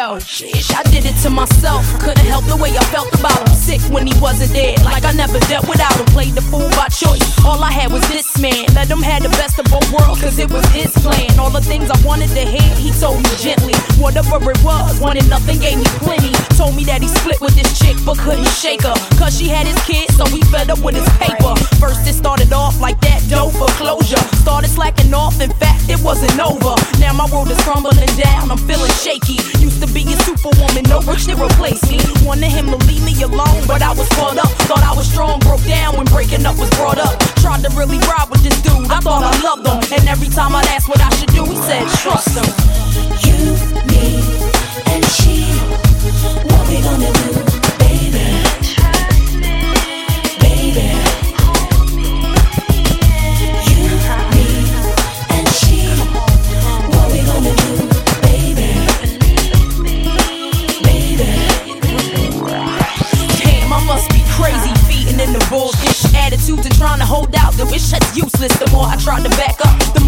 [0.00, 1.84] Shit, I did it to myself.
[2.00, 3.52] Couldn't help the way I felt about him.
[3.52, 6.06] Sick when he wasn't there, like I never dealt without him.
[6.06, 7.20] Played the fool by choice.
[7.44, 8.64] All I had was this man.
[8.72, 11.38] Let him have the best of both worlds, cause it was his plan.
[11.38, 13.76] All the things I wanted to hear, he told me gently.
[14.00, 16.32] Whatever it was, wanted nothing, gave me plenty.
[16.56, 18.96] Told me that he split with this chick, but couldn't shake her.
[19.20, 21.52] Cause she had his kids, so he fed up with his paper.
[21.76, 24.19] First, it started off like that, dope for closure.
[26.10, 26.74] Wasn't over.
[26.98, 29.38] Now my world is crumbling down, I'm feeling shaky.
[29.62, 31.98] Used to be a superwoman, no rich to replace me.
[32.26, 34.50] Wanted him to leave me alone, but I was caught up.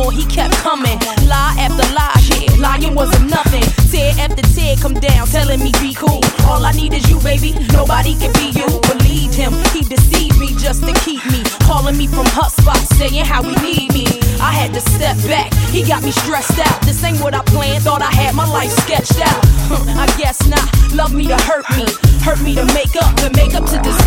[0.00, 0.98] More he kept coming.
[1.28, 3.64] Lie after lie, yeah, lying wasn't nothing.
[3.92, 6.20] Tear after tear come down, telling me be cool.
[6.48, 7.52] All I need is you, baby.
[7.72, 8.68] Nobody can be you.
[8.88, 11.42] Believe him, he deceived me just to keep me.
[11.68, 14.06] Calling me from hot spots, saying how he need me.
[14.40, 16.80] I had to step back, he got me stressed out.
[16.82, 19.40] This ain't what I planned, thought I had my life sketched out.
[20.04, 20.66] I guess not.
[20.94, 21.86] Love me to hurt me,
[22.24, 23.99] hurt me to make up, to make up to desert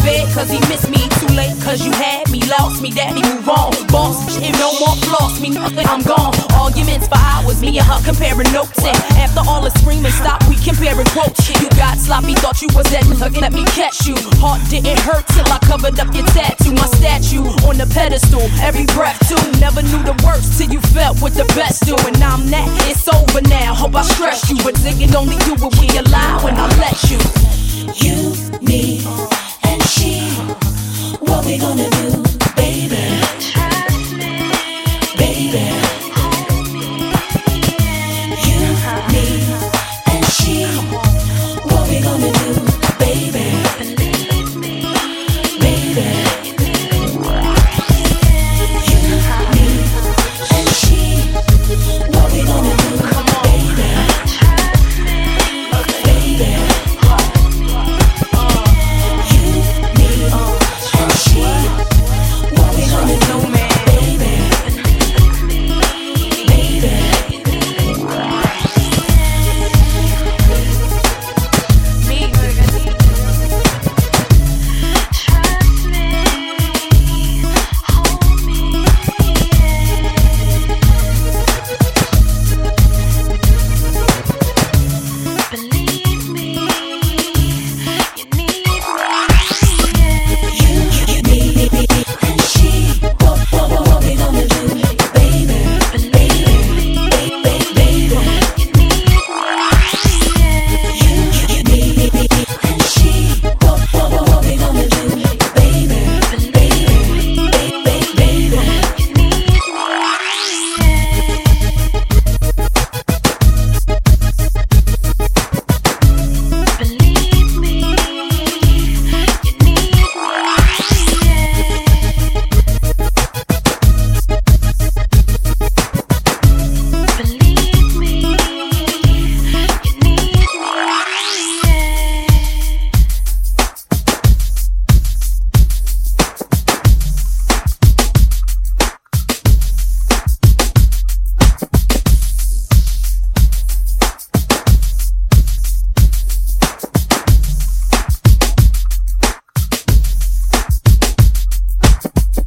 [0.00, 1.02] Bed, cause he missed me.
[1.20, 2.90] Too late, cause you had me, lost me.
[2.90, 3.72] Daddy, move on.
[3.88, 5.56] Boss, shit, no more floss me.
[5.56, 6.34] I'm gone.
[6.54, 8.78] Arguments for hours, me and her comparing notes.
[8.84, 11.42] And after all the screaming, stop, we comparing quotes.
[11.60, 14.14] You got sloppy, thought you was that nigga, let me catch you.
[14.40, 16.72] Heart didn't hurt till I covered up your tattoo.
[16.72, 19.40] My statue on the pedestal, every breath too.
[19.60, 21.94] Never knew the worst till you felt what the best do.
[22.06, 23.74] And I'm that, it's over now.
[23.74, 27.18] Hope I stressed you, but nigga only do what we allow, and I let you.
[27.94, 28.31] You, and.
[35.50, 35.81] baby.